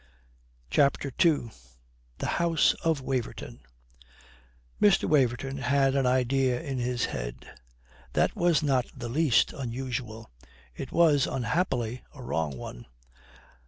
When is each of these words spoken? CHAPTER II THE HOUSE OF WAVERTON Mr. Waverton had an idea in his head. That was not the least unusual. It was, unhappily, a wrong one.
CHAPTER 0.71 1.11
II 1.23 1.51
THE 2.17 2.25
HOUSE 2.25 2.73
OF 2.83 3.01
WAVERTON 3.01 3.59
Mr. 4.81 5.07
Waverton 5.07 5.57
had 5.59 5.93
an 5.93 6.07
idea 6.07 6.59
in 6.59 6.79
his 6.79 7.05
head. 7.05 7.45
That 8.13 8.35
was 8.35 8.63
not 8.63 8.87
the 8.97 9.09
least 9.09 9.53
unusual. 9.53 10.31
It 10.75 10.91
was, 10.91 11.27
unhappily, 11.27 12.01
a 12.15 12.23
wrong 12.23 12.57
one. 12.57 12.87